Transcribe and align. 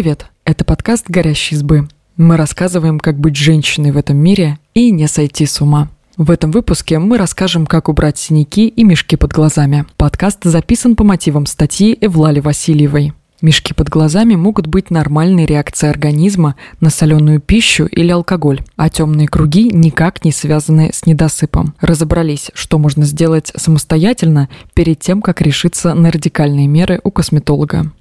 привет! 0.00 0.28
Это 0.46 0.64
подкаст 0.64 1.10
«Горящие 1.10 1.58
избы». 1.58 1.86
Мы 2.16 2.38
рассказываем, 2.38 2.98
как 2.98 3.20
быть 3.20 3.36
женщиной 3.36 3.90
в 3.90 3.98
этом 3.98 4.16
мире 4.16 4.58
и 4.72 4.90
не 4.92 5.06
сойти 5.06 5.44
с 5.44 5.60
ума. 5.60 5.90
В 6.16 6.30
этом 6.30 6.52
выпуске 6.52 6.98
мы 6.98 7.18
расскажем, 7.18 7.66
как 7.66 7.90
убрать 7.90 8.16
синяки 8.16 8.66
и 8.66 8.82
мешки 8.82 9.16
под 9.16 9.34
глазами. 9.34 9.84
Подкаст 9.98 10.38
записан 10.44 10.96
по 10.96 11.04
мотивам 11.04 11.44
статьи 11.44 11.98
Эвлали 12.00 12.40
Васильевой. 12.40 13.12
Мешки 13.42 13.74
под 13.74 13.90
глазами 13.90 14.36
могут 14.36 14.68
быть 14.68 14.90
нормальной 14.90 15.44
реакцией 15.44 15.90
организма 15.90 16.56
на 16.80 16.88
соленую 16.88 17.38
пищу 17.38 17.84
или 17.84 18.10
алкоголь, 18.10 18.62
а 18.76 18.88
темные 18.88 19.28
круги 19.28 19.68
никак 19.70 20.24
не 20.24 20.32
связаны 20.32 20.92
с 20.94 21.04
недосыпом. 21.04 21.74
Разобрались, 21.78 22.50
что 22.54 22.78
можно 22.78 23.04
сделать 23.04 23.52
самостоятельно 23.54 24.48
перед 24.72 24.98
тем, 24.98 25.20
как 25.20 25.42
решиться 25.42 25.92
на 25.92 26.10
радикальные 26.10 26.68
меры 26.68 27.02
у 27.04 27.10
косметолога. 27.10 27.92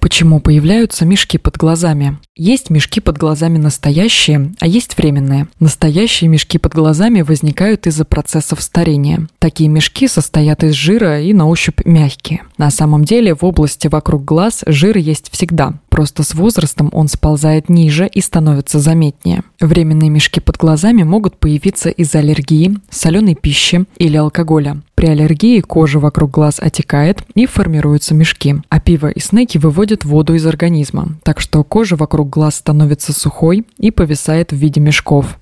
Почему 0.00 0.40
появляются 0.40 1.04
мешки 1.04 1.38
под 1.38 1.56
глазами? 1.56 2.18
Есть 2.36 2.70
мешки 2.70 3.00
под 3.00 3.18
глазами 3.18 3.58
настоящие, 3.58 4.52
а 4.60 4.66
есть 4.66 4.96
временные. 4.96 5.48
Настоящие 5.58 6.28
мешки 6.28 6.56
под 6.56 6.72
глазами 6.72 7.22
возникают 7.22 7.86
из-за 7.86 8.04
процессов 8.04 8.62
старения. 8.62 9.26
Такие 9.40 9.68
мешки 9.68 10.06
состоят 10.06 10.62
из 10.62 10.74
жира 10.74 11.20
и 11.20 11.32
на 11.32 11.48
ощупь 11.48 11.84
мягкие. 11.84 12.42
На 12.58 12.70
самом 12.70 13.04
деле 13.04 13.34
в 13.34 13.44
области 13.44 13.88
вокруг 13.88 14.24
глаз 14.24 14.62
жир 14.66 14.96
есть 14.96 15.30
всегда, 15.32 15.74
просто 15.88 16.22
с 16.22 16.34
возрастом 16.34 16.90
он 16.92 17.08
сползает 17.08 17.68
ниже 17.68 18.06
и 18.06 18.20
становится 18.20 18.78
заметнее. 18.78 19.42
Временные 19.60 20.10
мешки 20.10 20.38
под 20.40 20.56
глазами 20.58 21.02
могут 21.02 21.38
появиться 21.38 21.90
из-за 21.90 22.20
аллергии, 22.20 22.78
соленой 22.88 23.34
пищи 23.34 23.84
или 23.98 24.16
алкоголя. 24.16 24.80
При 24.98 25.06
аллергии 25.06 25.60
кожа 25.60 26.00
вокруг 26.00 26.32
глаз 26.32 26.58
отекает 26.58 27.22
и 27.36 27.46
формируются 27.46 28.16
мешки, 28.16 28.56
а 28.68 28.80
пиво 28.80 29.06
и 29.06 29.20
снеки 29.20 29.56
выводят 29.56 30.04
воду 30.04 30.34
из 30.34 30.44
организма, 30.44 31.10
так 31.22 31.38
что 31.38 31.62
кожа 31.62 31.94
вокруг 31.94 32.28
глаз 32.28 32.56
становится 32.56 33.12
сухой 33.12 33.64
и 33.78 33.92
повисает 33.92 34.50
в 34.50 34.56
виде 34.56 34.80
мешков. 34.80 35.38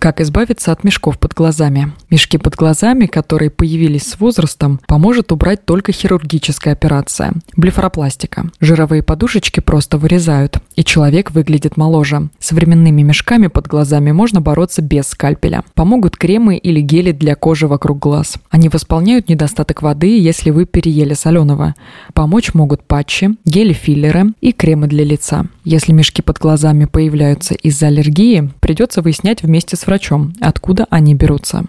Как 0.00 0.18
избавиться 0.22 0.72
от 0.72 0.82
мешков 0.82 1.18
под 1.18 1.34
глазами? 1.34 1.92
Мешки 2.08 2.38
под 2.38 2.56
глазами, 2.56 3.04
которые 3.04 3.50
появились 3.50 4.04
с 4.04 4.18
возрастом, 4.18 4.80
поможет 4.86 5.30
убрать 5.30 5.66
только 5.66 5.92
хирургическая 5.92 6.72
операция– 6.72 7.34
блефаропластика. 7.56 8.46
Жировые 8.60 9.02
подушечки 9.02 9.60
просто 9.60 9.98
вырезают, 9.98 10.56
и 10.74 10.84
человек 10.84 11.32
выглядит 11.32 11.76
моложе. 11.76 12.30
С 12.38 12.52
временными 12.52 13.02
мешками 13.02 13.48
под 13.48 13.66
глазами 13.66 14.10
можно 14.10 14.40
бороться 14.40 14.80
без 14.80 15.06
скальпеля. 15.08 15.64
Помогут 15.74 16.16
кремы 16.16 16.56
или 16.56 16.80
гели 16.80 17.12
для 17.12 17.34
кожи 17.34 17.66
вокруг 17.66 17.98
глаз. 17.98 18.36
Они 18.48 18.70
восполняют 18.70 19.28
недостаток 19.28 19.82
воды, 19.82 20.18
если 20.18 20.48
вы 20.48 20.64
переели 20.64 21.12
соленого. 21.12 21.74
Помочь 22.14 22.54
могут 22.54 22.84
патчи, 22.84 23.36
гели-филлеры 23.44 24.32
и 24.40 24.52
кремы 24.52 24.86
для 24.86 25.04
лица. 25.04 25.44
Если 25.64 25.92
мешки 25.92 26.22
под 26.22 26.38
глазами 26.38 26.86
появляются 26.86 27.52
из-за 27.52 27.88
аллергии, 27.88 28.50
придется 28.60 29.02
выяснять 29.02 29.42
вместе 29.42 29.76
с 29.76 29.89
врачом, 29.90 30.32
откуда 30.40 30.86
они 30.88 31.16
берутся. 31.16 31.64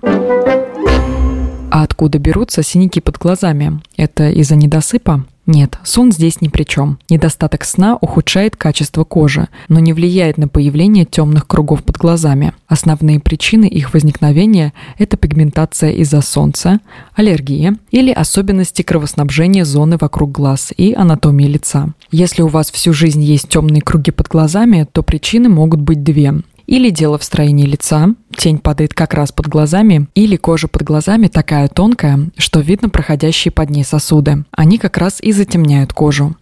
А 1.72 1.84
откуда 1.84 2.20
берутся 2.20 2.62
синяки 2.64 3.00
под 3.00 3.18
глазами? 3.18 3.82
Это 3.98 4.30
из-за 4.30 4.56
недосыпа? 4.56 5.26
Нет, 5.48 5.80
сон 5.84 6.12
здесь 6.12 6.40
ни 6.40 6.50
при 6.50 6.64
чем. 6.64 7.00
Недостаток 7.10 7.64
сна 7.64 7.98
ухудшает 8.00 8.56
качество 8.56 9.04
кожи, 9.04 9.48
но 9.70 9.80
не 9.80 9.92
влияет 9.92 10.38
на 10.38 10.48
появление 10.48 11.04
темных 11.04 11.48
кругов 11.48 11.84
под 11.84 11.98
глазами. 11.98 12.54
Основные 12.68 13.20
причины 13.20 13.66
их 13.66 13.94
возникновения– 13.94 14.72
это 15.00 15.18
пигментация 15.18 15.92
из-за 15.92 16.22
солнца, 16.22 16.80
аллергия 17.16 17.76
или 17.90 18.12
особенности 18.12 18.84
кровоснабжения 18.84 19.66
зоны 19.66 19.98
вокруг 20.00 20.32
глаз 20.32 20.72
и 20.78 20.94
анатомии 20.94 21.48
лица. 21.48 21.94
Если 22.12 22.44
у 22.44 22.48
вас 22.48 22.70
всю 22.70 22.94
жизнь 22.94 23.22
есть 23.22 23.50
темные 23.50 23.82
круги 23.82 24.12
под 24.12 24.28
глазами, 24.28 24.88
то 24.92 25.02
причины 25.02 25.50
могут 25.50 25.82
быть 25.82 26.04
две. 26.04 26.36
Или 26.72 26.90
дело 26.90 27.18
в 27.18 27.24
строении 27.26 27.66
лица, 27.66 28.16
тень 28.34 28.58
падает 28.58 28.94
как 28.94 29.14
раз 29.14 29.34
под 29.34 29.48
глазами, 29.48 30.08
или 30.16 30.38
кожа 30.38 30.70
под 30.70 30.84
глазами 30.84 31.28
такая 31.28 31.68
тонкая, 31.68 32.32
что 32.38 32.62
видно 32.62 32.88
проходящие 32.88 33.52
под 33.52 33.70
ней 33.72 33.84
сосуды. 33.84 34.46
Они 34.52 34.78
как 34.78 34.98
раз 34.98 35.20
и 35.20 35.34
затемняют 35.34 35.92
кожу. 35.92 36.38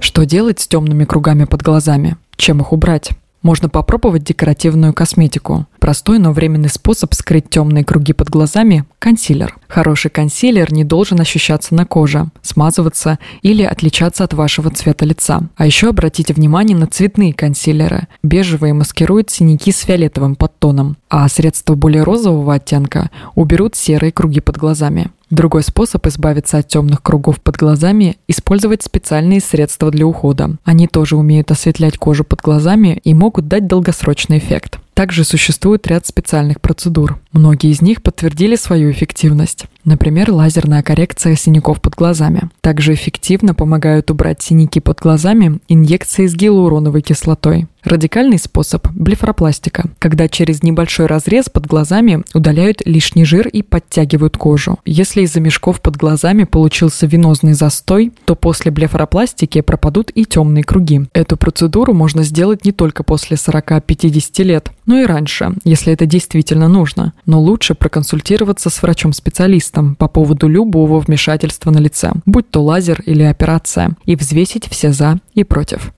Что 0.00 0.24
делать 0.24 0.60
с 0.60 0.66
темными 0.66 1.04
кругами 1.04 1.44
под 1.44 1.60
глазами? 1.60 2.16
Чем 2.36 2.62
их 2.62 2.72
убрать? 2.72 3.10
Можно 3.42 3.68
попробовать 3.68 4.24
декоративную 4.24 4.94
косметику. 4.94 5.66
Простой, 5.78 6.18
но 6.18 6.32
временный 6.32 6.68
способ 6.68 7.14
скрыть 7.14 7.48
темные 7.48 7.84
круги 7.84 8.12
под 8.12 8.28
глазами– 8.30 8.84
консилер. 8.98 9.56
Хороший 9.68 10.10
консилер 10.10 10.72
не 10.72 10.84
должен 10.84 11.20
ощущаться 11.20 11.74
на 11.74 11.86
коже, 11.86 12.26
смазываться 12.42 13.18
или 13.42 13.62
отличаться 13.62 14.24
от 14.24 14.34
вашего 14.34 14.70
цвета 14.70 15.04
лица. 15.04 15.42
А 15.56 15.66
еще 15.66 15.88
обратите 15.88 16.34
внимание 16.34 16.76
на 16.76 16.86
цветные 16.86 17.32
консилеры. 17.32 18.08
Бежевые 18.22 18.74
маскируют 18.74 19.30
синяки 19.30 19.70
с 19.70 19.80
фиолетовым 19.80 20.34
подтоном, 20.34 20.96
а 21.08 21.28
средства 21.28 21.74
более 21.74 22.02
розового 22.02 22.54
оттенка 22.54 23.10
уберут 23.34 23.76
серые 23.76 24.12
круги 24.12 24.40
под 24.40 24.56
глазами. 24.56 25.10
Другой 25.30 25.62
способ 25.62 26.06
избавиться 26.06 26.58
от 26.58 26.68
темных 26.68 27.02
кругов 27.02 27.40
под 27.42 27.56
глазами– 27.56 28.16
использовать 28.28 28.82
специальные 28.82 29.40
средства 29.40 29.90
для 29.90 30.06
ухода. 30.06 30.56
Они 30.64 30.86
тоже 30.86 31.16
умеют 31.16 31.50
осветлять 31.50 31.98
кожу 31.98 32.24
под 32.24 32.40
глазами 32.40 33.00
и 33.04 33.12
могут 33.12 33.46
дать 33.46 33.66
долгосрочный 33.66 34.38
эффект. 34.38 34.78
Также 34.98 35.22
существует 35.22 35.86
ряд 35.86 36.06
специальных 36.06 36.60
процедур. 36.60 37.20
Многие 37.30 37.70
из 37.70 37.80
них 37.80 38.02
подтвердили 38.02 38.56
свою 38.56 38.90
эффективность. 38.90 39.66
Например, 39.88 40.30
лазерная 40.30 40.82
коррекция 40.82 41.34
синяков 41.34 41.80
под 41.80 41.94
глазами. 41.94 42.50
Также 42.60 42.92
эффективно 42.92 43.54
помогают 43.54 44.10
убрать 44.10 44.42
синяки 44.42 44.80
под 44.80 45.00
глазами 45.00 45.60
инъекции 45.66 46.26
с 46.26 46.34
гиалуроновой 46.34 47.00
кислотой. 47.00 47.68
Радикальный 47.84 48.38
способ– 48.38 48.86
блефаропластика, 48.94 49.84
когда 49.98 50.28
через 50.28 50.62
небольшой 50.62 51.06
разрез 51.06 51.48
под 51.48 51.66
глазами 51.66 52.22
удаляют 52.34 52.82
лишний 52.84 53.24
жир 53.24 53.48
и 53.48 53.62
подтягивают 53.62 54.36
кожу. 54.36 54.78
Если 54.84 55.22
из-за 55.22 55.40
мешков 55.40 55.80
под 55.80 55.96
глазами 55.96 56.44
получился 56.44 57.06
венозный 57.06 57.54
застой, 57.54 58.12
то 58.26 58.34
после 58.34 58.70
блефаропластики 58.72 59.62
пропадут 59.62 60.10
и 60.14 60.26
темные 60.26 60.64
круги. 60.64 61.02
Эту 61.14 61.38
процедуру 61.38 61.94
можно 61.94 62.24
сделать 62.24 62.64
не 62.64 62.72
только 62.72 63.04
после 63.04 63.36
40-50 63.36 64.42
лет, 64.42 64.70
но 64.84 64.98
и 64.98 65.06
раньше, 65.06 65.54
если 65.64 65.92
это 65.92 66.04
действительно 66.04 66.68
нужно. 66.68 67.14
Но 67.26 67.40
лучше 67.40 67.74
проконсультироваться 67.74 68.70
с 68.70 68.82
врачом-специалистом 68.82 69.77
по 69.98 70.08
поводу 70.08 70.48
любого 70.48 71.00
вмешательства 71.00 71.70
на 71.70 71.78
лице, 71.78 72.12
будь 72.26 72.50
то 72.50 72.62
лазер 72.62 73.02
или 73.06 73.22
операция, 73.22 73.90
и 74.04 74.16
взвесить 74.16 74.68
все 74.68 74.92
за 74.92 75.18
и 75.34 75.44
против. 75.44 75.92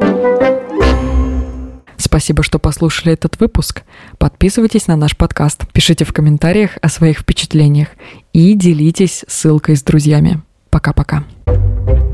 Спасибо, 1.97 2.43
что 2.43 2.59
послушали 2.59 3.13
этот 3.13 3.39
выпуск. 3.39 3.83
Подписывайтесь 4.19 4.87
на 4.87 4.97
наш 4.97 5.17
подкаст, 5.17 5.71
пишите 5.73 6.05
в 6.05 6.13
комментариях 6.13 6.73
о 6.81 6.89
своих 6.89 7.21
впечатлениях 7.21 7.89
и 8.33 8.55
делитесь 8.55 9.25
ссылкой 9.29 9.77
с 9.77 9.83
друзьями. 9.83 10.41
Пока-пока. 10.71 11.25
thank 11.47 11.99
you 11.99 12.10